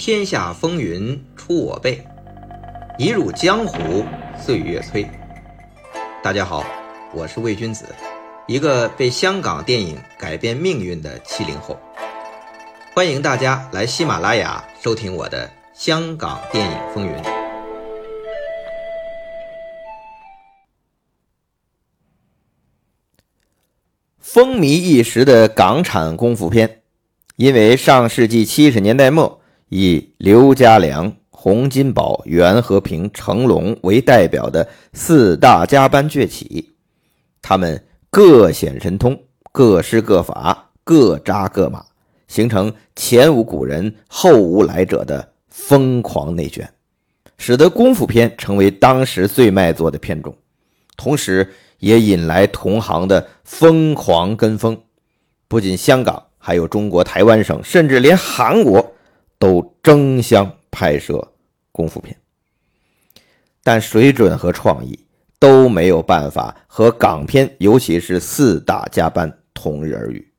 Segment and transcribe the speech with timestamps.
[0.00, 2.02] 天下风云出我辈，
[2.96, 4.02] 一入江湖
[4.34, 5.06] 岁月催。
[6.22, 6.64] 大家好，
[7.12, 7.84] 我是魏君子，
[8.46, 11.78] 一个被香港电影改变命运的七零后。
[12.94, 17.12] 欢迎大家来喜马拉雅收听我的《香港电影风云》。
[24.18, 26.80] 风靡一时的港产功夫片，
[27.36, 29.38] 因为上世纪七十年代末。
[29.70, 36.72] 以刘家良、洪金宝、袁和平、成龙为代表的四大家班崛起，
[37.40, 39.16] 他们各显神通，
[39.52, 41.84] 各施各法，各扎各马，
[42.26, 46.68] 形成前无古人后无来者的疯狂内卷，
[47.38, 50.36] 使得功夫片成为当时最卖座的片种，
[50.96, 51.48] 同时
[51.78, 54.76] 也引来同行的疯狂跟风。
[55.46, 58.92] 不仅香港，还有中国台湾省，甚至连韩国。
[59.40, 61.32] 都争相拍摄
[61.72, 62.14] 功夫片，
[63.64, 65.06] 但水准和创意
[65.38, 70.30] 都没有办法和港片，尤其是四大家班同日而语。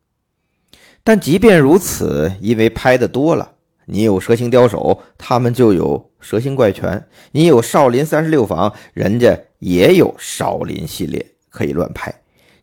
[1.04, 3.54] 但即便如此，因为拍的多了，
[3.86, 12.14] 你有蛇形刁手，他们就有蛇形怪拳；你有少林三十六房，人家也有少林系列可以乱拍。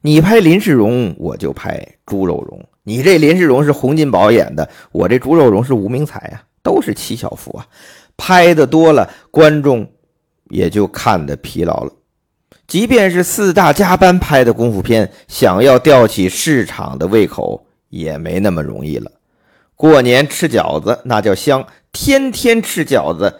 [0.02, 2.64] 你拍林世荣，我就拍猪肉荣。
[2.88, 7.66] 你这林世荣是洪金宝演的，我这猪肉荣是吴明才啊，都是七小福啊。
[8.16, 9.86] 拍的多了，观众
[10.48, 11.92] 也就看得疲劳了。
[12.66, 19.12] 即便是四大家班拍的功夫片，想要吊起市场的胃口也没那么容易了。
[19.74, 23.38] 过年吃饺子那叫香，天天吃饺子，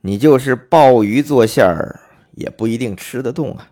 [0.00, 2.00] 你就是鲍鱼做馅儿
[2.32, 3.68] 也不一定吃得动啊。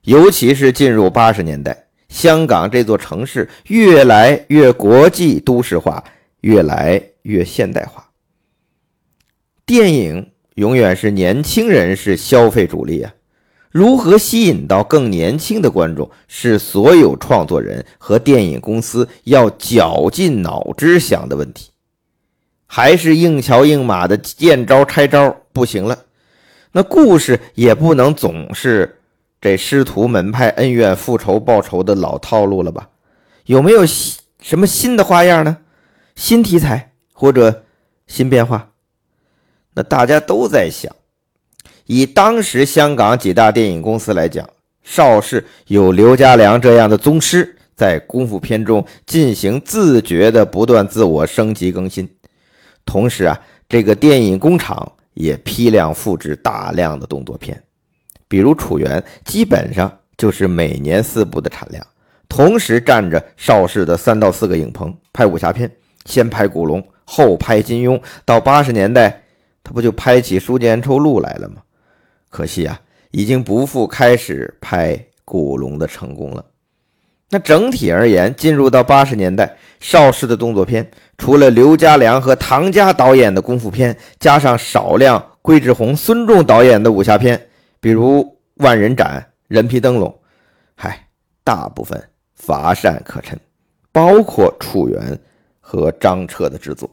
[0.00, 1.85] 尤其是进入八十年代。
[2.08, 6.02] 香港这座城市越来越国际都市化，
[6.40, 8.08] 越来越现代化。
[9.64, 13.12] 电影永远是年轻人是消费主力啊，
[13.70, 21.70] 如何吸引到更年轻的观众，是所有创作人和电影公司要绞尽脑汁想的问题。
[22.66, 25.98] 还是硬桥硬马的见招拆招不行了，
[26.72, 29.00] 那故事也不能总是。
[29.40, 32.88] 这师徒门派恩怨复仇报仇的老套路了吧？
[33.44, 35.58] 有没有新什么新的花样呢？
[36.14, 37.64] 新题材或者
[38.06, 38.70] 新变化？
[39.74, 40.90] 那大家都在想，
[41.84, 44.48] 以当时香港几大电影公司来讲，
[44.82, 52.08] 邵氏有刘家良这样的宗师，在功夫片中进行自觉的不断自我升级更新，
[52.84, 57.62] 同时啊，这个电影工厂也批量复制大量的动作片。
[58.28, 61.86] 比如楚原，基本上就是每年四部的产量，
[62.28, 65.70] 同时占着邵氏的三到四个影棚拍武侠片，
[66.04, 69.22] 先拍古龙，后拍金庸，到八十年代，
[69.62, 71.56] 他不就拍起书剑恩仇录来了吗？
[72.30, 72.80] 可惜啊，
[73.12, 76.44] 已经不复开始拍古龙的成功了。
[77.30, 80.88] 那整体而言，进入到八十年代，邵氏的动作片，
[81.18, 87.48] 除了刘家良和唐家导演的功夫片，加上少量桂志红、孙仲导演的武侠片。
[87.80, 90.18] 比如万人斩、人皮灯笼，
[90.74, 91.08] 嗨，
[91.44, 92.02] 大部分
[92.34, 93.38] 乏善可陈，
[93.92, 95.18] 包括楚原
[95.60, 96.90] 和张彻的制作。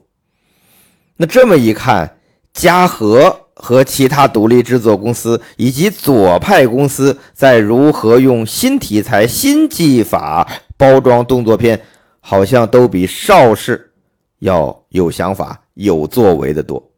[1.15, 2.17] 那这么一看，
[2.53, 11.79] 嘉禾和其他独立制作公司以及左派公司在如何用新题材、新技法包装动作片，
[12.19, 13.91] 好像都比邵氏
[14.39, 16.91] 要有想法、有作为的多。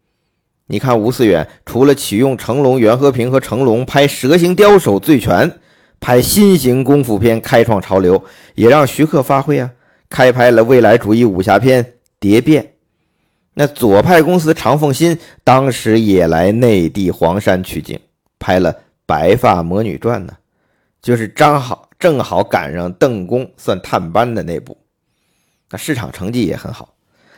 [0.68, 5.52] 你看吴思远，除了启用成龙、袁和平和成龙拍《蛇形刁手》《醉拳》，
[6.00, 8.24] 拍新型功夫片开创潮流，
[8.56, 9.70] 也让徐克发挥啊，
[10.10, 11.84] 开拍了未来主义武侠片
[12.20, 12.64] 《蝶变》。
[13.54, 18.00] 那左派公司长凤新当时也来内地黄山取景，
[18.40, 18.74] 拍了
[19.06, 20.34] 《白发魔女传》呢，
[21.00, 24.76] 就是正好正好赶上邓公算探班的那部，
[25.70, 26.95] 那市场成绩也很好。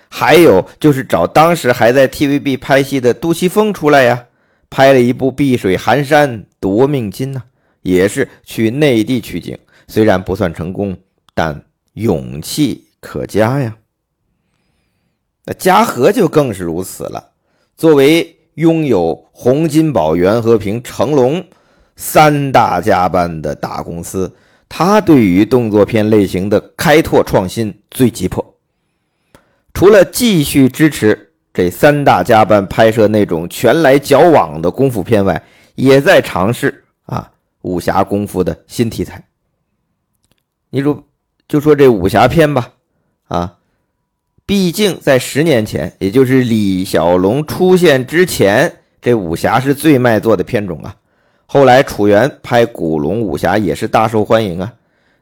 [0.10, 4.26] 还有就是找当时还在 TVB 拍戏的杜琪峰出来呀，
[4.70, 7.44] 拍了一部《碧水寒山夺命金》呢，
[7.82, 9.58] 也是去内地取景，
[9.88, 10.98] 虽然不算成功，
[11.34, 11.64] 但
[11.94, 13.76] 勇气可嘉呀。
[15.46, 17.32] 那嘉禾就更是如此了，
[17.78, 21.46] 作为拥有洪金宝、袁和平、成龙
[21.96, 24.36] 三大家班的大公司，
[24.68, 28.57] 他对于动作片类型的开拓创新最急迫。
[29.78, 35.40] 除了继续支持这三大家班拍摄那种拳来脚往的功夫片外，
[35.76, 37.32] 也在尝试啊
[37.62, 39.24] 武侠功夫的新题材。
[40.72, 41.04] 你说，
[41.48, 42.70] 就说这武侠片吧，
[43.28, 43.56] 啊，
[44.48, 50.96] 毕竟在十年前，也就是李小龙出现之前，这武侠是最卖座的片种啊。
[51.46, 54.74] 后来楚原拍古龙武侠也是大受欢迎啊。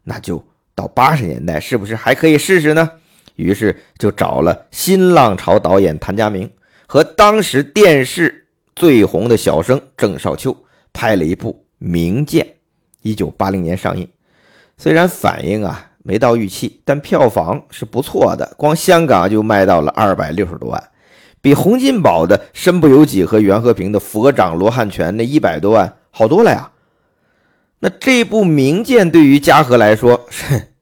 [0.06, 0.42] 那就
[0.74, 2.90] 到八十年代，是不是还可以试试呢？
[3.36, 6.50] 于是就找了新浪潮导演谭家明
[6.88, 10.56] 和当时电视最红的小生郑少秋
[10.94, 12.46] 拍了一部《名剑》，
[13.02, 14.08] 一九八零年上映。
[14.78, 15.92] 虽然反应啊。
[16.08, 20.90] 没到预期，但票房是不错的，光香港就卖到了二百六十多万，
[21.42, 26.70] 比洪金宝的《身不由己》和袁和平的《佛掌罗汉拳》那一百多万好多了呀。
[27.80, 30.28] 那这部名剑对于嘉禾来说，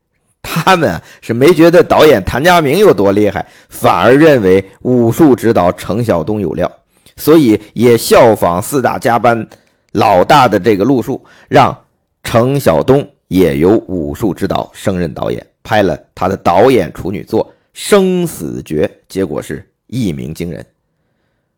[0.43, 6.71] 他们是没觉得导演谭家明有多厉害，反而认为武术指导程晓东有料，
[7.17, 9.47] 所以也效仿四大家班
[9.93, 11.19] 老大的这个路数，
[11.49, 11.75] 让
[12.21, 13.09] 程晓东。
[13.29, 17.43] 也由武术指导升任导演，拍了他的导演处女作
[17.73, 20.63] 《生死决》，结果是一鸣惊人。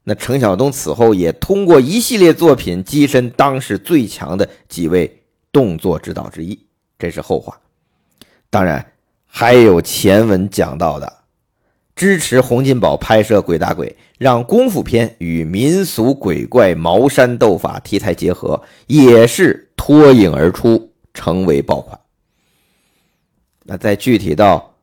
[0.05, 5.21] 那程晓东此后也通过一系列作品跻身当时最强的几位
[5.51, 6.57] 动作指导之一，
[6.97, 7.59] 这是后话。
[8.49, 8.93] 当然，
[9.25, 11.13] 还有前文讲到的，
[11.95, 13.87] 支持洪金宝拍摄《鬼打鬼》，
[14.17, 20.91] 让功夫片与民俗鬼怪、茅山斗法题材结合，也是脱颖而出。
[21.17, 21.97] 成为爆款。
[23.63, 24.75] 那再具体到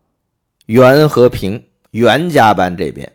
[0.64, 3.12] 袁和平袁家班这边，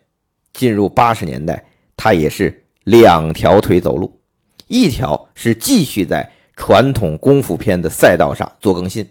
[0.53, 1.65] 进入八十年代，
[1.95, 4.21] 他也是两条腿走路，
[4.67, 9.03] 一条是继续在传统功夫片的赛道上做更新，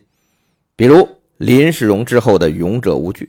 [0.77, 3.25] 比如林世荣之后的《勇者无惧》；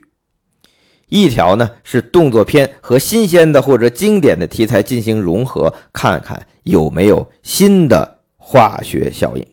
[1.08, 9.46] 一条呢是动作片和新鲜的或者经典的题材进行融合，看看有没有新的化学效应。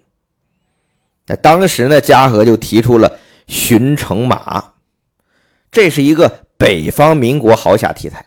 [1.28, 3.10] 那当时呢，嘉禾就提出了
[3.48, 4.60] 《巡城马》，
[5.72, 8.26] 这是一个北方民国豪侠题材。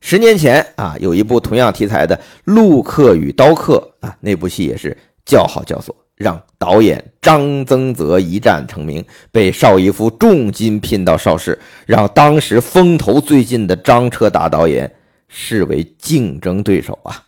[0.00, 14.90] 十年前啊，有一部同样题材的《陆客与刀客》啊，那部戏也是叫好叫座，让导演张增泽一战成名，被邵逸夫重金聘到邵氏，让当时风头最劲的张彻大导演
[15.28, 17.22] 视为竞争对手啊。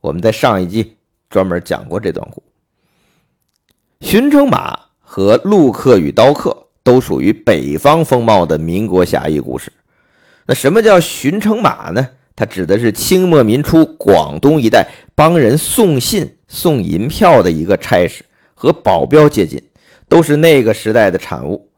[0.00, 0.96] 我们在上一集
[1.30, 2.42] 专门讲过这段故。
[4.02, 9.72] 巡城马和陆客与刀客都属于北方风貌的民国侠义故事。
[10.46, 12.06] 那什么叫巡城马呢？
[12.36, 18.24] 它指的是清末民初广东一带帮人送信、送银票的一个差事，
[18.64, 19.62] 和保镖接近，
[20.08, 21.68] 都是那个时代的产物。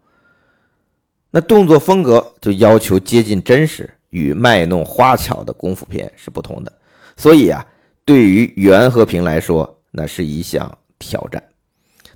[1.33, 6.73] 那动作风格就要求接近真实，与卖弄花巧的功夫片是不同的。
[7.17, 7.67] 所以啊，
[8.05, 11.43] 对于袁和平来说，那是一项挑战。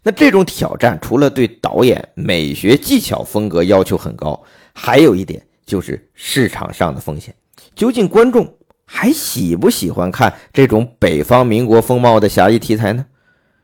[0.03, 4.41] 那这种挑战，除了对导演美学技巧风格要求很高，
[4.73, 7.35] 还有一点就是市场上的风险。
[7.75, 8.57] 究竟观众
[8.87, 13.05] 还喜不喜欢看这种北方民国风貌的侠义题材呢？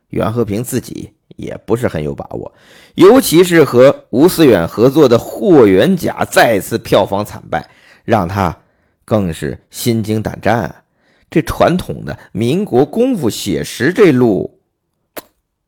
[0.08, 2.52] 袁和平自己也不是很有把握，
[2.94, 7.68] 尤其是和吴思远合作的《霍元甲》再次票房惨败，
[8.04, 8.56] 让他
[9.04, 10.84] 更是心惊胆战。
[11.28, 14.60] 这传统的民国功夫写实这路。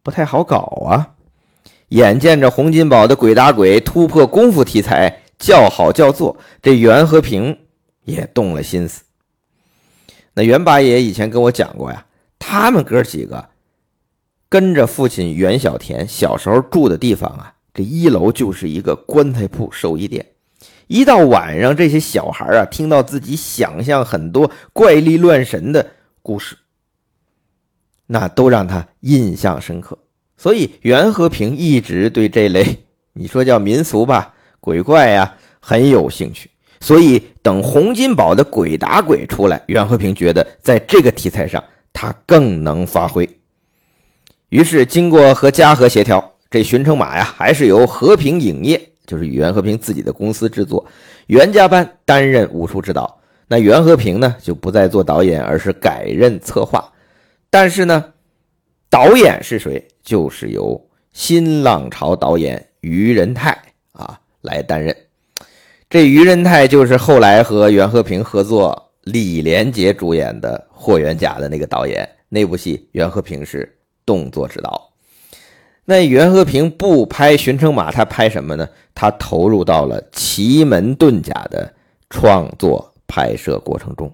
[0.03, 0.57] 不太好搞
[0.89, 1.15] 啊！
[1.89, 7.59] 眼见着洪金宝的鬼打鬼突破功夫题材，叫好叫座，这袁和平
[8.05, 9.03] 也动了心思。
[10.35, 12.07] 那袁八爷以前跟我讲过呀，
[12.39, 13.49] 他们哥几个
[14.49, 20.25] 跟着父亲袁小田小时候住的地方啊，这一楼就是一个棺材铺、寿衣店。
[20.87, 25.87] 一到晚上，这些小孩啊，听到自己想象很多怪力乱神的
[26.23, 26.57] 故事。
[28.07, 29.99] 那都让他印象深刻，
[30.39, 36.51] 所以袁和平一直对这类你说叫民俗吧，鬼怪呀很有兴趣。
[36.81, 41.63] 所以等洪金宝的鬼打鬼出来，袁和平觉得在这个题材上
[41.93, 43.29] 他更能发挥。
[44.49, 50.87] 于是经过和嘉禾协调，这《巡城马》呀还是由和平影业，就是袁和平自己的公司制作，
[51.27, 53.21] 袁家班担任武术指导。
[53.47, 56.91] 那袁和平呢就不再做导演，而是改任策划。
[57.51, 58.03] 但是呢，
[58.89, 59.87] 导演是谁？
[60.03, 63.57] 就是由新浪潮导演于仁泰
[63.93, 64.97] 啊来担任。
[65.91, 72.09] 这于仁泰就是后来和袁和平合作、李连杰主演的《霍元甲》的那个导演。
[72.31, 73.78] 那部戏袁和平是
[74.09, 74.91] 动作指导。
[75.85, 78.67] 那袁和平不拍《巡城马》，他拍什么呢？
[78.95, 81.75] 他投入到了奇门遁甲的
[82.09, 84.11] 创作拍摄过程中。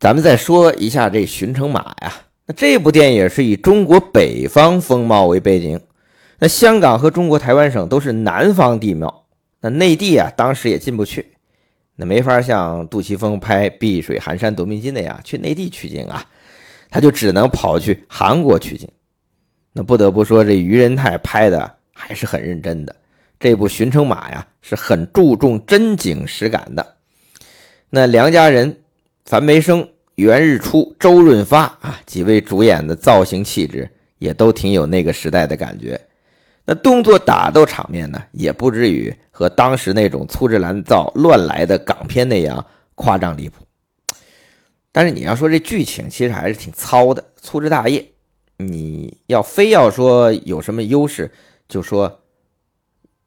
[0.00, 2.12] 咱们再说一下这《巡城马》呀，
[2.46, 5.78] 那这部电影是以中国北方风貌为背景，
[6.38, 9.26] 那香港和中国台湾省都是南方地貌，
[9.60, 11.34] 那内地啊，当时也进不去，
[11.96, 16.26] 那没法像杜琪峰拍《碧水寒山夺命金》那样去内地取经啊，
[16.92, 18.86] 他就只能跑去韩国取景。
[19.72, 22.94] 那不得不说，这于仁泰拍的还是很认真的。
[23.40, 26.96] 这部《寻城马》呀，是很注重真景实感的。
[27.88, 28.78] 那梁家人、
[29.24, 35.98] 樊梅生、袁日初、周润发啊几位主演的造型气质也都挺有那个时代的感觉。
[36.66, 43.64] 那动作打斗场面呢，也不至于和当时那种粗制滥造、乱来的港片那样夸张离谱。
[44.92, 48.06] 但是你要说这剧情，其实还是挺糙的，粗枝大叶。
[48.58, 51.32] 你要非要说有什么优势，
[51.66, 52.20] 就说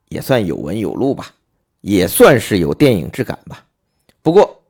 [0.07, 1.33] 也算有文有路吧，
[1.81, 3.65] 也算是有电影质感吧。
[4.21, 4.63] 不过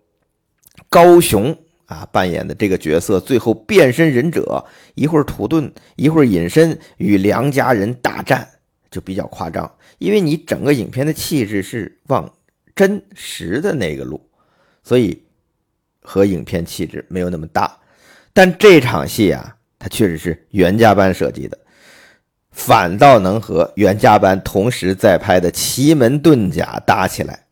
[0.89, 8.49] 高雄啊扮演的这个角色，最后变身忍者，一会儿土遁，一会儿隐身，与梁家人大战。
[8.91, 12.33] 就比较夸张，因为你整个影片的气质是往
[12.73, 14.29] 真实的那个路，
[14.83, 15.21] 所以
[16.05, 17.75] 和影片气质没有那么大。
[18.31, 21.57] 但这场戏啊，它确实是袁家班设计的，
[22.51, 27.45] 反倒能和袁家班同时在拍的《奇门遁甲》搭起来，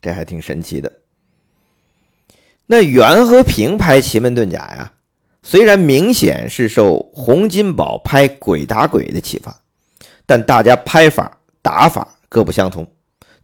[0.00, 0.92] 这还挺神奇的。
[2.66, 4.92] 那袁和平拍《奇门遁甲》呀，
[5.42, 9.56] 虽然明显是受洪金宝拍《鬼打鬼》的启发。
[10.26, 12.86] 但大家拍法打法各不相同，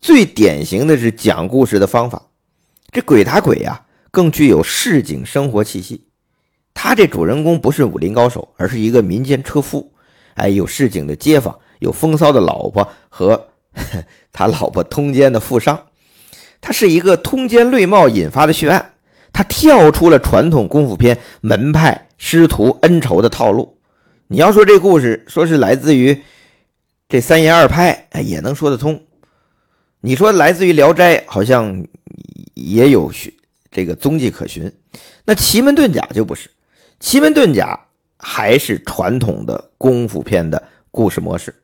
[0.00, 2.22] 最典型的是讲故事的方法。
[2.92, 3.84] 这鬼打鬼呀，
[4.16, 6.06] 更具有市井生活气息。
[6.72, 9.92] 他这主人公不是武林高手，而是一个民间车夫。
[10.36, 13.48] 哎，有市井的街坊，有风骚的老婆和
[14.32, 15.88] 他老婆通奸的富商。
[16.62, 18.94] 他是一个通奸绿帽引发的血案，
[19.34, 23.76] 他跳出了传统功夫片门派师徒恩仇的套路。
[24.28, 26.22] 你要说这故事，说是来自于。
[27.06, 29.02] 这三言二拍，哎，也能说得通。
[30.00, 31.86] 你说来自于《聊斋》，好像
[32.54, 33.12] 也有
[33.76, 34.72] 这个踪迹可循。
[35.26, 36.48] 那《奇门遁甲》就不是，
[36.98, 37.74] 《奇门遁甲》
[38.16, 41.54] 还是传统的功夫片的故事模式。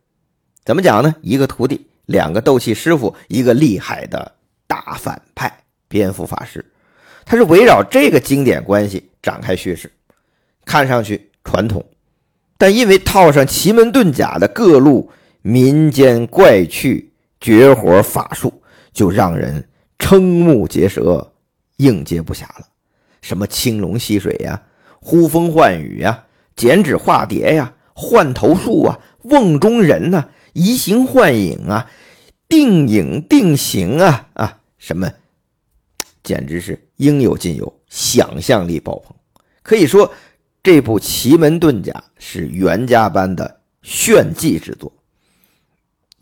[0.62, 1.14] 怎么讲呢？
[1.23, 4.31] 一个徒弟，两个斗气师傅，一个厉害的
[4.66, 6.62] 大反派——蝙蝠法师。
[7.25, 9.90] 他是围绕这个经典关系展开叙事，
[10.66, 11.83] 看上去传统，
[12.59, 15.11] 但因为套上奇门遁甲的各路。
[15.45, 21.32] 民间怪趣绝活法术，就让人瞠目结舌、
[21.83, 22.67] 应接不暇了。
[23.21, 24.62] 什么青龙吸水呀、
[25.01, 26.25] 呼风唤雨呀、
[26.57, 31.91] 剪纸化蝶呀、换头术啊、瓮中人呐、移形换影啊、
[32.49, 35.11] 定影定形啊啊，什么，
[36.23, 39.15] 简直是应有尽有，想象力爆棚。
[39.62, 40.12] 可以说，
[40.62, 44.93] 这部《奇门遁甲》是袁家班的炫技之作。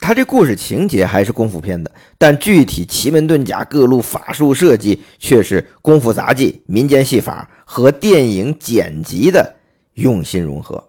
[0.01, 9.55] 他这故事情节还是功夫片的，但具体奇门遁甲各路法术设计却是功夫杂技、民间戏法和电影剪辑的
[9.95, 10.83] 用心融合。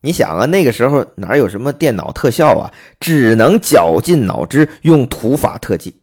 [0.00, 5.94] 你想啊，那个时候哪有什么电脑特效啊，只能绞尽脑汁用土法特技。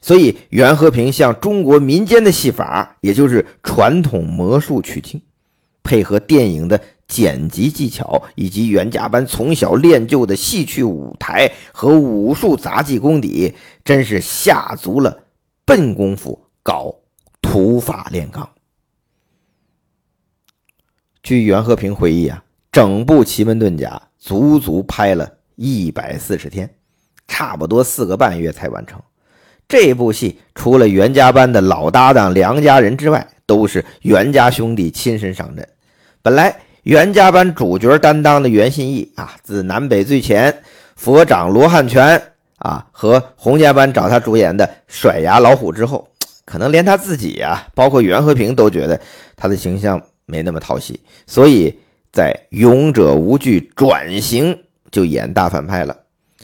[0.00, 5.20] 所以袁和平向中国民间的戏法，也就是传统魔术取经，
[5.82, 6.80] 配合电影的。
[7.08, 15.24] 剪辑技巧以及袁家班从小练就的戏曲舞台和武术杂技功底，真是下足了
[15.64, 16.94] 笨功夫搞
[17.40, 18.46] 土法炼钢。
[21.22, 26.68] 据袁和平回忆啊，整部《奇门遁甲》足足拍了一百四十天，
[27.26, 29.00] 差不多四个半月才完成。
[29.66, 35.66] 这部戏除了袁家班的老搭档梁家人之外，都是袁家兄弟亲身上阵。
[36.20, 36.54] 本来。
[36.88, 40.62] 袁家班主角担当的袁信义啊，自南北最前
[40.96, 42.18] 佛长罗汉拳
[42.56, 46.08] 啊，和洪家班找他主演的甩牙老虎之后，
[46.46, 48.98] 可能连他自己啊，包括袁和平都觉得
[49.36, 51.78] 他的形象没那么讨喜，所以
[52.10, 54.58] 在《勇者无惧》转型
[54.90, 55.94] 就演大反派了。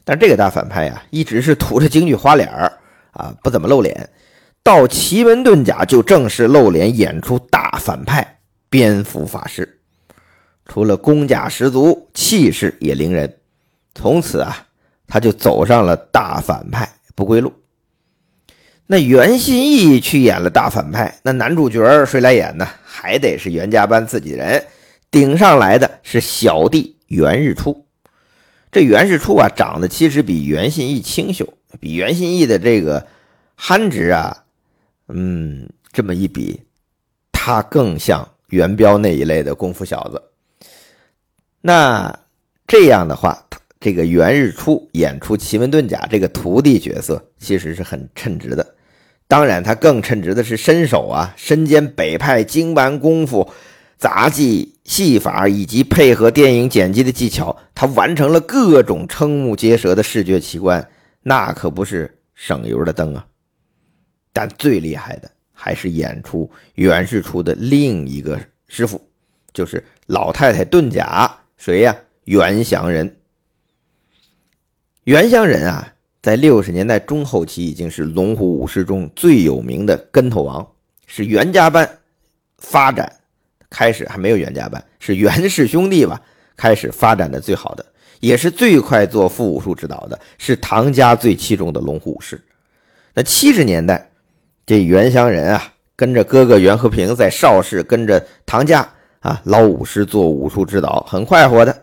[0.04, 2.70] 但这个大反派啊，一直是涂着京剧花脸儿
[3.12, 4.10] 啊，不怎么露脸。
[4.62, 9.80] 到《奇门遁甲》就正式露脸演出大反派蝙蝠法师。
[10.66, 13.38] 除了功架十足，气势也凌人。
[13.94, 14.66] 从此啊，
[15.06, 17.52] 他就走上了大反派不归路。
[18.86, 22.68] 那袁信义去演了大反派，那男主角谁来演呢？
[22.84, 24.62] 还得是袁家班自己人。
[25.10, 27.86] 顶上来的是小弟袁日出。
[28.72, 33.06] 这袁日出啊，长得其实比袁信义清秀，比袁信义的这个
[33.54, 34.44] 憨直啊，
[35.08, 36.60] 嗯，这么一比，
[37.30, 40.20] 他更像袁彪那一类的功夫小子。
[41.66, 42.14] 那
[42.66, 43.46] 这样的话，
[43.80, 48.74] 这个袁日初演出奇门遁甲这个徒弟角色，其实是很称职的。
[49.26, 53.50] 当然，他更称职的是身手啊，身兼北派经完功夫、
[53.96, 60.86] 杂技戏法以及配合电影剪辑的技巧，他完成了各种瞠目结舌的视觉奇观，
[61.22, 63.26] 那可不是省油的灯啊。
[64.34, 69.00] 但最厉害的还是演出袁世初的另一个师傅，
[69.54, 71.96] 就是老太太遁甲，谁呀？
[72.24, 73.16] 袁祥仁。
[75.04, 80.70] 袁祥仁啊，在六十年代中后期已经是龙虎武师中最有名的跟头王，
[81.06, 81.88] 是袁家班
[82.58, 83.10] 发展
[83.70, 86.20] 开始还没有袁家班，是袁氏兄弟吧
[86.54, 87.86] 开始发展的最好的，
[88.20, 92.38] 也是最快做副武术指导的，是唐家最器重的龙虎武师。
[93.14, 94.10] 那七十年代，
[94.66, 98.86] 这袁祥仁啊，跟着哥哥袁和平在邵氏跟着唐家
[99.24, 101.74] 啊捞武师做武术指导，很快活的。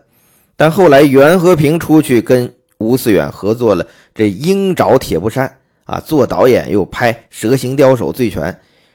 [0.54, 3.84] 但后来袁和平出去跟吴思远合作了
[4.14, 5.48] 这《鹰爪铁布衫》
[5.92, 8.52] 啊，做导演又拍《蛇形刁手》《醉拳》，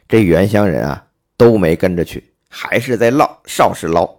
[0.08, 1.04] 这袁湘人啊
[1.36, 4.10] 都没跟着去，还是在捞邵氏捞。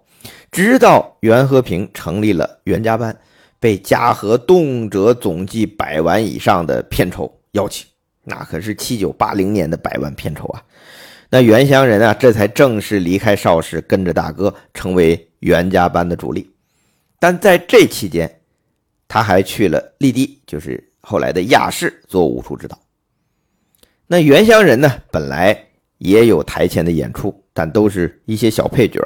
[0.51, 3.17] 直到袁和平成立了袁家班，
[3.59, 7.87] 被嘉禾动辄总计百万以上的片酬邀请，
[8.25, 10.61] 那可是七九八零年的百万片酬啊！
[11.29, 16.49] 那袁湘仁啊，这才正式离开邵氏，跟着大哥成为袁家班的主力。
[17.19, 18.41] 但在这期间，
[19.07, 22.79] 他还去了立地，就是后来的亚视做武术指导。
[24.07, 25.55] 那袁湘仁呢，本来
[25.99, 28.99] 也有台前的演出，但都是一些小配角。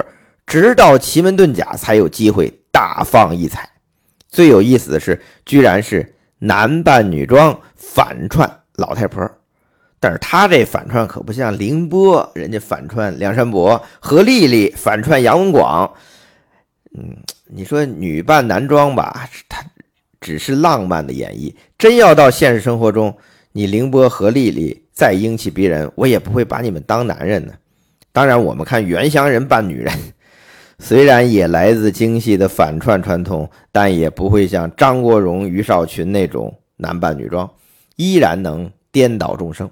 [0.46, 3.68] 直到奇门遁甲才有机会大放异彩。
[4.28, 9.30] 最有意思的是，居然是男扮女装反串老太婆。
[10.04, 15.90] 但是他这反串可不像凌波，人家反串梁山伯，何丽丽反串杨文广。
[16.94, 19.64] 嗯，你说女扮男装吧，他。
[20.20, 23.14] 只是浪漫的演绎，真要到现实生活中，
[23.52, 27.52] 你凌波和丽丽再英气逼人，我也不会把你们当男人呢。
[28.10, 29.92] 当然，我们看袁湘仁扮女人，
[30.78, 37.50] 虽然也来自京戏的反串传统，但也不会像张国荣、于少群那种男扮女装，
[37.96, 39.70] 依然能颠倒众生。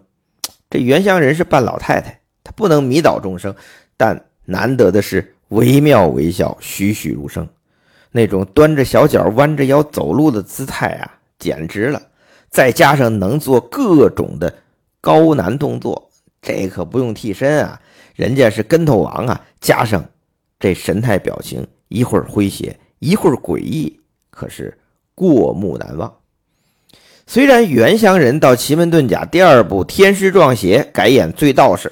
[0.73, 3.55] 这袁湘人是半老太太，她不能迷倒众生，
[3.99, 7.47] 但难得的是惟妙惟肖，栩栩如生。
[8.11, 12.01] 那种端着小脚、弯着腰走路的姿态啊，简直了！
[12.49, 14.55] 再加上能做各种的
[15.03, 17.79] 高难动作，这可不用替身啊，
[18.15, 19.39] 人家是跟头王啊！
[19.61, 20.03] 加上
[20.59, 24.79] 这神态表情，一会儿诙谐，一会儿诡异，可是
[25.15, 26.11] 过目难忘。
[27.27, 31.91] 虽然袁湘仁到奇门遁甲第二部《天师撞邪》改演醉道士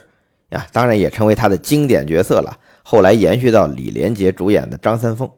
[0.50, 2.58] 啊，当然也成为他的经典角色了。
[2.82, 5.30] 后来延续到李连杰主演的张三丰。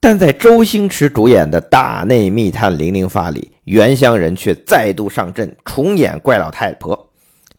[0.00, 7.10] 但在周星驰主演的《大内密探零零发》里，袁湘仁却再度上阵，重演怪老太婆。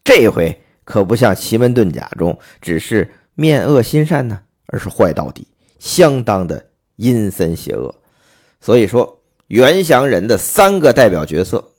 [0.04, 5.46] 这回可不像《奇门遁甲》中只是面恶心善呢，而是坏到底，
[5.78, 6.64] 相当的
[6.96, 7.94] 阴森邪恶。
[8.60, 9.17] 所以说，
[9.48, 11.72] 袁祥仁的三个代表角色，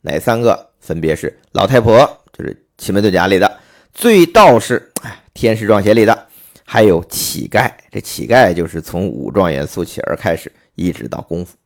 [0.00, 0.66] 哪三个？
[0.80, 1.98] 分别是老太婆，
[2.32, 3.46] 就是《奇门遁甲》里的；
[3.92, 6.26] 醉道士，哎，《天师撞邪》里的。
[6.64, 11.56] 还有乞丐，这乞丐就是从武状元苏乞儿开始，一直到功夫。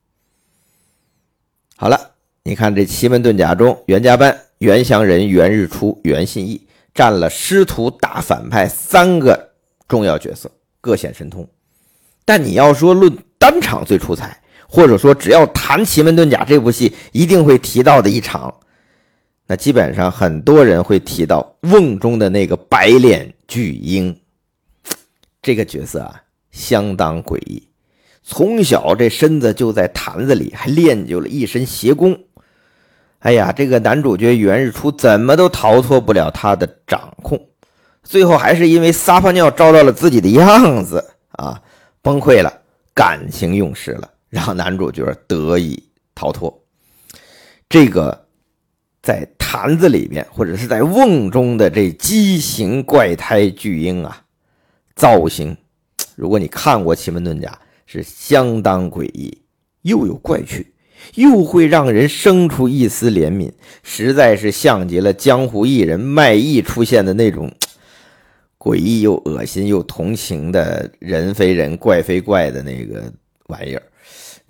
[1.76, 2.12] 好了，
[2.44, 9.50] 你看这奇门遁甲中，袁家班、袁祥仁、袁日初、袁信义占了师徒大反派三个
[9.86, 10.50] 重要角色，
[10.80, 11.48] 各显神通。
[12.24, 14.41] 但你要说论单场最出彩，
[14.74, 18.54] 或者说只要谈奇门遁甲这部戏一定会提到的一场，
[19.46, 24.18] 那基本上很多人会提到瓮中的那个白脸巨婴。
[25.42, 27.68] 这个角色啊，相当诡异。
[28.22, 32.18] 从小这身子就在坛子里，还练就了一身邪功。
[33.18, 37.38] 哎呀，这个男主角袁日初怎么都逃脱不了他的掌控，
[38.02, 41.60] 最后还是因为撒泡尿照到了自己的样子啊，
[42.00, 42.50] 崩溃了，
[42.94, 45.80] 感情用事了，让男主角得以
[46.14, 46.64] 逃脱。
[47.68, 48.26] 这个
[49.02, 54.24] 在坛子里边或者是在瓮中的这畸形怪胎巨婴啊。
[54.94, 55.54] 造型，
[56.16, 57.48] 如果你看过《奇门遁甲》，
[57.84, 59.42] 是相当诡异，
[59.82, 60.72] 又有怪趣，
[61.14, 67.52] 又会让人生出一丝怜悯，实在是像极了江湖艺人卖艺出现的那种
[68.58, 73.12] 诡异又恶心又同情的人非人怪非怪的那个
[73.48, 73.82] 玩意儿。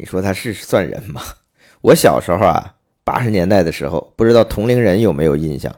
[0.02, 1.22] 你说他是算人吗？
[1.80, 5.72] 我小时候啊，八十年代的时候，不知道同龄人有没有印象，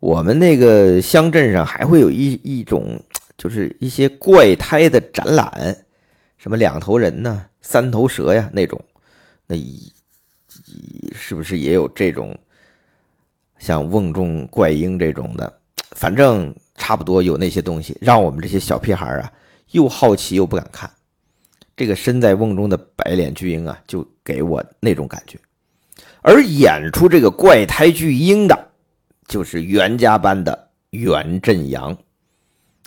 [0.00, 3.02] 我们那个乡镇上还会有一一种。
[3.36, 5.76] 就是一些怪胎的展览，
[6.38, 8.80] 什么两头人呢、三头蛇呀那种，
[9.48, 9.92] 那一
[11.12, 12.38] 是不是也有这种
[13.58, 15.52] 像瓮中怪婴这种的？
[15.90, 19.30] 反正差不多有那些东西，让我们这些小屁孩啊
[19.72, 20.88] 又好奇又不敢看。
[21.76, 25.38] 这个身在瓮中的白脸巨婴啊，就给我那种感觉。
[26.22, 28.68] 而演出这个怪胎巨婴的，
[29.26, 31.96] 就是袁家班的袁振阳，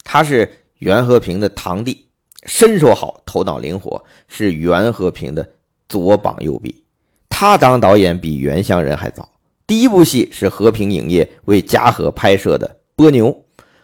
[0.04, 2.08] 他是袁和平的堂弟，
[2.46, 5.48] 身手好，头脑灵活，是袁和平的
[5.88, 6.84] 左膀右臂。
[7.30, 9.30] 他当导演比袁湘仁还早，
[9.68, 13.32] 第一部戏是和平影业为嘉禾拍摄的《波牛》，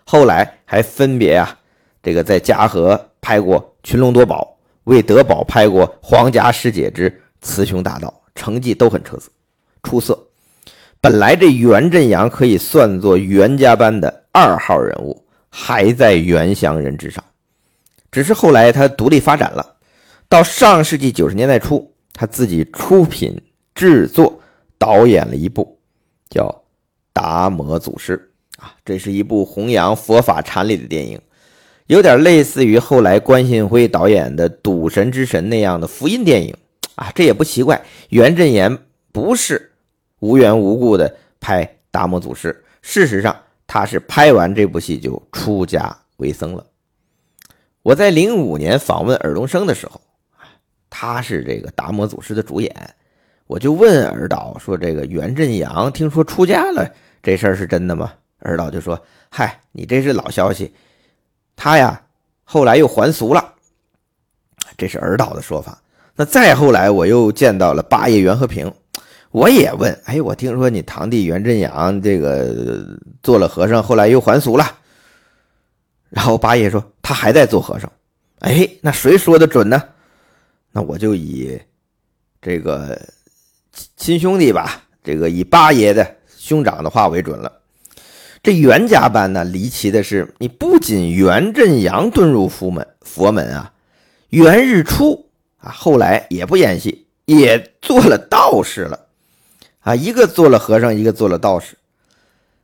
[0.03, 1.59] 后来还分别啊，
[2.01, 4.49] 这个在嘉禾拍过《群龙夺宝》。
[4.85, 9.29] 为德宝拍过《皇家师姐之雌雄大盗》，成绩都很出色。
[9.83, 10.27] 出色。
[11.01, 17.21] 本来这袁振阳可以算作袁家班的二号人物，还在袁祥仁之上。
[18.09, 19.75] 只是后来他独立发展了，
[20.29, 23.35] 到上世纪九十年代初，他自己出品、
[23.75, 24.39] 制作、
[24.77, 25.77] 导演了一部
[26.29, 26.43] 叫
[27.11, 28.31] 《达摩祖师》
[28.63, 31.19] 啊，这是一部弘扬佛法禅理的电影。
[31.87, 36.55] 有点类似于后来关信辉导演的《赌神之神》那样的福音电影
[36.95, 37.81] 啊，这也不奇怪。
[38.09, 38.77] 袁振言
[39.11, 39.71] 不是
[40.19, 43.35] 无缘无故的拍《达摩祖师》，事实上
[43.67, 46.65] 他是拍完这部戏就出家为僧了。
[47.81, 49.99] 我在零五年访问尔冬升的时候，
[50.89, 52.73] 他是这个《达摩祖师》的主演，
[53.45, 56.89] 我就问尔导说：“这个袁振阳听说出家了，
[57.21, 58.97] 这事儿是真的吗？”尔导就说
[59.29, 60.73] ：“嗨，你这是老消息。”
[61.55, 62.01] 他呀，
[62.43, 63.53] 后来又还俗了，
[64.77, 65.77] 这是尔导的说法。
[66.15, 68.71] 那再后来，我又见到了八爷袁和平，
[69.31, 72.85] 我也问：哎，我听说你堂弟袁振阳这个
[73.23, 74.77] 做了和尚，后来又还俗了。
[76.09, 77.91] 然后八爷说他还在做和尚。
[78.39, 79.81] 哎，那谁说的准呢？
[80.71, 81.59] 那我就以
[82.41, 82.99] 这个
[83.95, 87.51] 亲兄弟吧，这个以八爷的兄长的话为准了。
[88.43, 93.71] 这袁家班呢，离奇的是，你不仅袁振阳遁入佛门，佛门啊，
[94.32, 95.29] 袁日出
[95.60, 99.08] 啊，后来也不演戏，也做了道士了，
[99.79, 101.77] 啊，一个做了和尚，一个做了道士。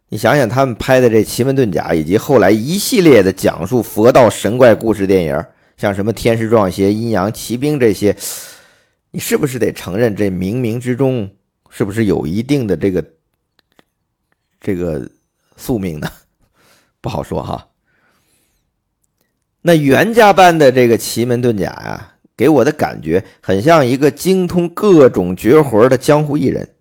[0.09, 5.45] 你想想，他们拍的这《奇门遁甲》，以及后来一系列的讲述佛道神怪故事电影，
[5.77, 8.13] 像什么《天师撞邪》《阴阳奇兵》这些，
[9.11, 11.29] 你是不是得承认，这冥冥之中
[11.69, 13.01] 是不是有一定的这个
[14.59, 15.09] 这个？
[15.59, 16.11] 宿命的
[17.01, 17.67] 不好说哈。
[19.61, 26.75] 那袁家班的这个奇门遁甲呀，给我的感觉很像一个精通各种绝活的江湖艺人，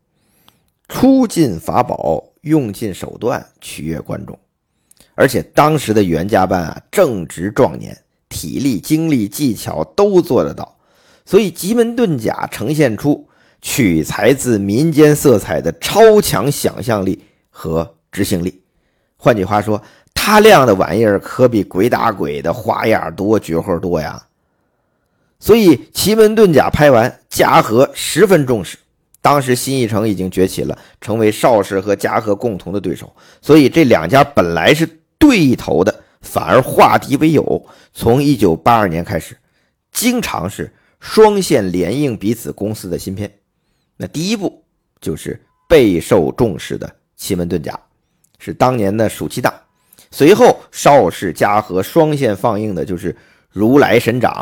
[0.88, 4.38] 出尽法宝，用尽手段取悦观众。
[5.16, 10.78] 而且当时的袁家班啊，正值壮年，体力、精力、技巧都做得到，
[11.26, 13.28] 所以奇门遁甲呈现出
[13.60, 18.62] 取材自民间色彩的超强想象力和执行力。
[19.20, 19.82] 换句话说，
[20.14, 24.24] 他亮的玩意儿可比鬼打鬼的花样多、绝活多呀。
[25.40, 28.78] 所以奇门遁甲拍完，嘉禾十分重视。
[29.20, 33.12] 当时新艺城已经崛起了，成为邵氏和嘉禾共同的对手。
[33.42, 37.66] 所以这两家本来是对头的，反而化敌为友。
[37.92, 39.36] 从一九八二年开始，
[39.90, 43.30] 经常是双线联映彼此公司的新片。
[43.96, 44.62] 那第一部
[45.00, 47.78] 就是备受重视的奇门遁甲。
[48.38, 49.52] 是当年的暑期档，
[50.10, 53.12] 随后邵氏嘉禾双线放映的就是
[53.50, 54.32] 《如来神掌》，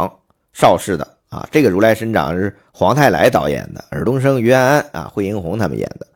[0.53, 6.07] 邵氏的啊，这个《如来神掌》是黄泰来导演的，尔冬升、于安安啊、惠英红他们演的，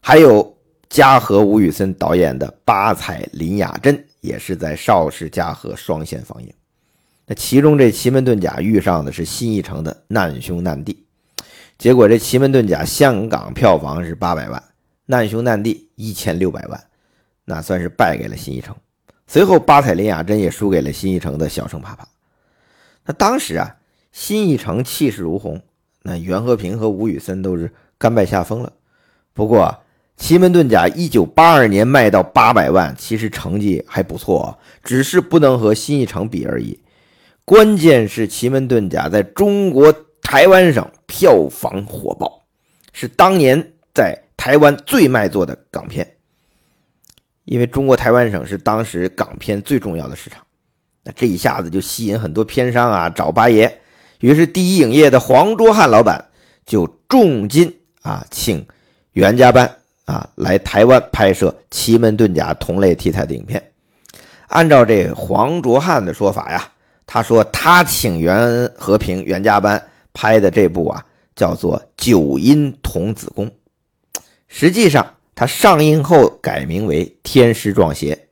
[0.00, 0.56] 还有
[0.88, 6.52] 嘉禾吴宇森导演的《八彩林雅珍》也是在邵氏嘉禾双线放映。
[7.26, 11.04] 那其中这《奇门遁甲》遇上的是新艺城的《难兄难弟》，
[11.78, 14.58] 结果这《奇门遁甲》香港票房是八百万，
[15.06, 16.84] 《难兄难弟》一千六百万。
[17.48, 18.76] 那算是败给了新艺城，
[19.26, 22.06] 随后八彩林雅珍也输给了新艺城的小生怕怕。
[23.06, 23.74] 那当时啊，
[24.12, 25.58] 新艺城气势如虹，
[26.02, 28.70] 那袁和平和吴宇森都是甘拜下风了。
[29.32, 29.74] 不过
[30.18, 36.78] 奇门遁甲一九八二年卖到八百万，其实成绩还不错，只是不能和新艺城比而已。
[37.46, 42.42] 关键是奇门遁甲在中国台湾省票房火爆，
[42.92, 46.06] 是当年在台湾最卖座的港片。
[47.48, 50.44] 因为中国台湾省是当时港片最重要的市场，
[51.02, 53.80] 那这一下子就吸引很多片商啊找八爷，
[54.20, 56.22] 于是第一影业的黄卓汉老板
[56.66, 58.66] 就重金啊请
[59.12, 59.66] 袁家班
[60.04, 63.62] 啊来台湾拍摄奇门遁甲同类题材的影片。
[64.48, 66.70] 按照这黄卓汉的说法呀，
[67.06, 69.82] 他说他请袁和平、袁家班
[70.12, 71.02] 拍的这部啊
[71.34, 73.50] 叫做九阴童子功。
[74.48, 78.26] 实际上，它上映后改名为天师撞邪。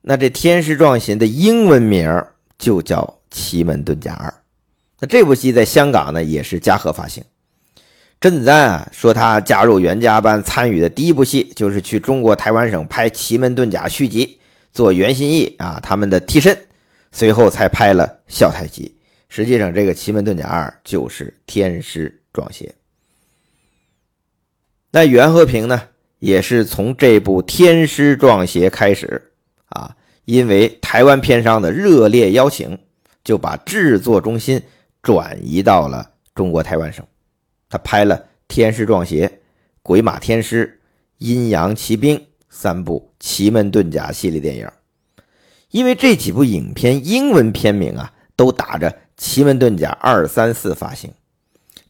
[0.00, 2.24] 那这天师撞邪的英文名
[2.58, 4.30] 就叫《奇门遁甲二》。
[5.00, 7.22] 那这部戏在香港呢也是嘉禾发行。
[8.18, 14.40] 甄子丹啊说，他加入袁家班参与的第一部戏就是去中国台湾省拍《奇门遁甲》续集，
[14.72, 16.56] 做袁心义啊他们的替身，
[17.10, 18.86] 随后才拍了《笑太极》。
[19.28, 22.74] 实际上，这个《奇门遁甲二》就是天师撞邪。
[24.94, 25.82] 那袁和平呢，
[26.18, 29.32] 也是从这部《天师撞邪》开始
[29.70, 32.78] 啊，因为台湾片商的热烈邀请，
[33.24, 34.62] 就把制作中心
[35.02, 37.02] 转移到了中国台湾省。
[37.70, 38.16] 他拍了
[38.48, 39.26] 《天师撞邪》
[39.82, 40.66] 《鬼马天师》
[41.26, 42.18] 《阴阳奇兵》
[42.50, 44.68] 三部奇门遁甲系列电影，
[45.70, 51.10] 因为这几部影片英文片名啊都打着《奇门遁甲二三四》发行，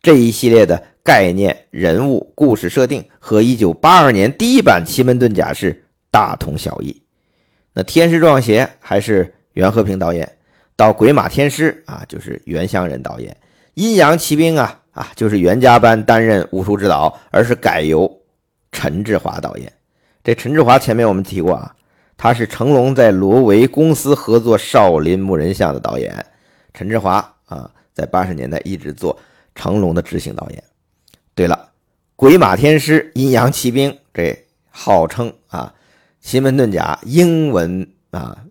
[0.03, 7.01] 这一系列的概念、人物、故事设定和1982年第一版《奇门遁甲》是大同小异。
[7.73, 10.31] 那《天师撞邪》还是袁和平导演，
[10.77, 13.33] 到《鬼马天师》啊就是袁湘仁导演，
[13.75, 14.81] 《阴阳奇兵》啊。
[14.93, 18.21] 啊，就是袁家班担任武术指导，而是改由
[18.73, 19.73] 陈志华导演。
[20.23, 21.75] 这陈志华前面我们提过啊，
[22.19, 26.15] 他是成龙在罗维公司合作《少林木人像》的导演。
[26.75, 29.19] 陈志华啊，在八十年代一直做
[29.55, 30.65] 成龙的执行导演。
[31.35, 31.71] 对了，
[32.17, 35.75] 《鬼马天师》《阴阳奇兵》这号称啊，
[36.27, 38.45] 《奇门遁甲》英文啊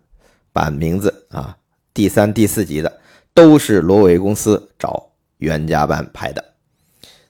[0.51, 1.57] 版名字啊，
[1.93, 3.01] 第三、第四集的
[3.33, 5.07] 都是罗维公司找。
[5.41, 6.53] 袁家班拍的，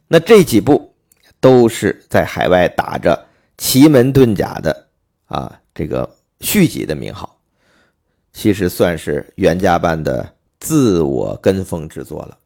[0.10, 0.93] 那这几部
[1.39, 3.25] 都是在海外打着
[3.57, 4.88] 奇门遁甲的
[5.27, 7.39] 啊这个续集的名号，
[8.34, 10.29] 其实算是袁家班的
[10.60, 12.38] 自我跟风之作了。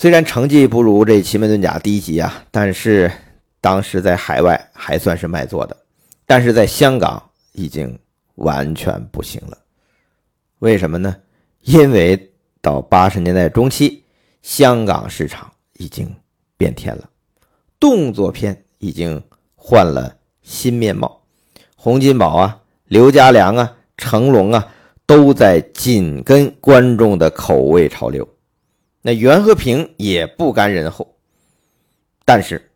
[0.00, 3.10] 虽然成绩不如这奇门遁甲第一集啊，但是
[3.60, 5.76] 当时在海外还算是卖座的，
[6.24, 7.98] 但是在香港已经
[8.36, 9.58] 完全不行了。
[10.60, 11.16] 为什么呢？
[11.62, 12.30] 因为。
[12.60, 14.02] 到八十年代中期，
[14.42, 16.12] 香港市场已经
[16.56, 17.08] 变天了，
[17.78, 19.22] 动作片已经
[19.54, 21.22] 换了新面貌。
[21.76, 24.68] 洪金宝啊、刘家良啊、成龙啊，
[25.06, 28.28] 都在紧跟观众的口味潮流。
[29.02, 31.16] 那袁和平也不甘人后，
[32.24, 32.70] 但是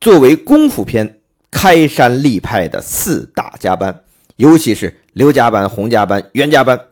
[0.00, 1.20] 作为功夫片
[1.50, 4.04] 开山立派的四大家班，
[4.36, 6.86] 尤其是刘家班、洪家班、袁家班。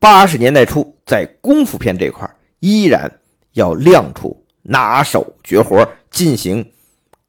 [0.00, 3.20] 八十年代初，在功夫片这块依然
[3.54, 6.72] 要亮出拿手绝活，进行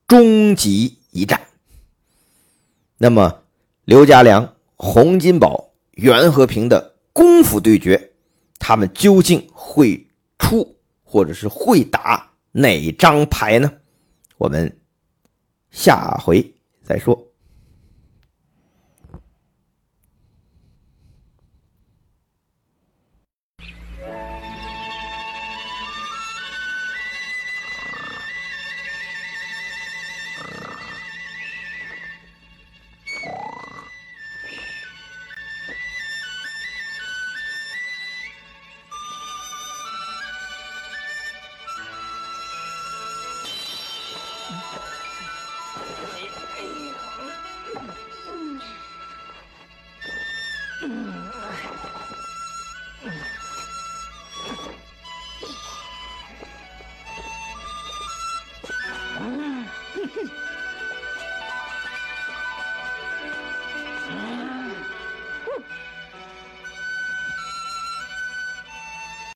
[0.07, 1.41] 终极一战。
[2.99, 3.41] 那么，
[3.85, 8.11] 刘家良、洪金宝、袁和平的功夫对决，
[8.59, 10.05] 他们究竟会
[10.39, 13.71] 出或者是会打哪张牌呢？
[14.38, 14.80] 我们
[15.69, 17.28] 下回再说。